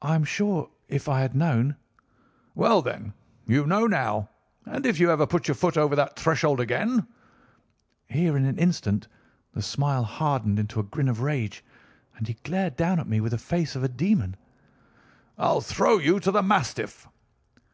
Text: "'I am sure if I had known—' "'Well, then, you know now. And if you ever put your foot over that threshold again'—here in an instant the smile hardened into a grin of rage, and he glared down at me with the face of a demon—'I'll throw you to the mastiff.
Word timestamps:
"'I 0.00 0.14
am 0.14 0.24
sure 0.24 0.70
if 0.88 1.06
I 1.06 1.20
had 1.20 1.34
known—' 1.36 1.76
"'Well, 2.54 2.80
then, 2.80 3.12
you 3.46 3.66
know 3.66 3.86
now. 3.86 4.30
And 4.64 4.86
if 4.86 4.98
you 4.98 5.10
ever 5.10 5.26
put 5.26 5.48
your 5.48 5.54
foot 5.54 5.76
over 5.76 5.94
that 5.94 6.18
threshold 6.18 6.60
again'—here 6.60 8.36
in 8.38 8.46
an 8.46 8.56
instant 8.58 9.06
the 9.52 9.60
smile 9.60 10.04
hardened 10.04 10.58
into 10.58 10.80
a 10.80 10.84
grin 10.84 11.10
of 11.10 11.20
rage, 11.20 11.62
and 12.16 12.26
he 12.26 12.38
glared 12.42 12.76
down 12.76 12.98
at 12.98 13.06
me 13.06 13.20
with 13.20 13.32
the 13.32 13.36
face 13.36 13.76
of 13.76 13.84
a 13.84 13.88
demon—'I'll 13.88 15.60
throw 15.60 15.98
you 15.98 16.20
to 16.20 16.30
the 16.30 16.42
mastiff. 16.42 17.06